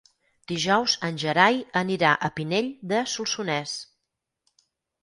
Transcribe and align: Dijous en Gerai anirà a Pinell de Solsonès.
Dijous 0.51 0.95
en 1.09 1.19
Gerai 1.25 1.59
anirà 1.83 2.15
a 2.29 2.33
Pinell 2.41 2.73
de 2.95 3.05
Solsonès. 3.15 3.77